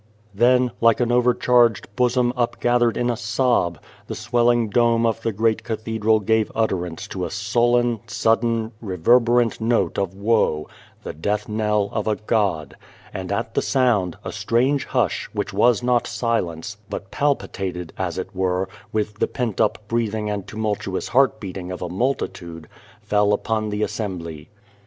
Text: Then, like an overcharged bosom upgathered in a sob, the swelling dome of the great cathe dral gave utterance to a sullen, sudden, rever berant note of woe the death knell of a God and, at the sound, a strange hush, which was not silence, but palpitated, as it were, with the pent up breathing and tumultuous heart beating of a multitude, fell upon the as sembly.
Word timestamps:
Then, 0.33 0.71
like 0.81 0.99
an 0.99 1.11
overcharged 1.11 1.95
bosom 1.95 2.33
upgathered 2.35 2.97
in 2.97 3.11
a 3.11 3.15
sob, 3.15 3.77
the 4.07 4.15
swelling 4.15 4.67
dome 4.71 5.05
of 5.05 5.21
the 5.21 5.31
great 5.31 5.63
cathe 5.63 5.99
dral 5.99 6.25
gave 6.25 6.51
utterance 6.55 7.07
to 7.09 7.23
a 7.23 7.29
sullen, 7.29 7.99
sudden, 8.07 8.71
rever 8.81 9.19
berant 9.21 9.61
note 9.61 9.99
of 9.99 10.15
woe 10.15 10.67
the 11.03 11.13
death 11.13 11.47
knell 11.47 11.87
of 11.91 12.07
a 12.07 12.15
God 12.15 12.75
and, 13.13 13.31
at 13.31 13.53
the 13.53 13.61
sound, 13.61 14.17
a 14.25 14.31
strange 14.31 14.85
hush, 14.85 15.29
which 15.33 15.53
was 15.53 15.83
not 15.83 16.07
silence, 16.07 16.77
but 16.89 17.11
palpitated, 17.11 17.93
as 17.95 18.17
it 18.17 18.35
were, 18.35 18.67
with 18.91 19.19
the 19.19 19.27
pent 19.27 19.61
up 19.61 19.87
breathing 19.87 20.31
and 20.31 20.47
tumultuous 20.47 21.09
heart 21.09 21.39
beating 21.39 21.71
of 21.71 21.83
a 21.83 21.89
multitude, 21.89 22.67
fell 23.03 23.33
upon 23.33 23.69
the 23.69 23.83
as 23.83 23.91
sembly. 23.91 24.47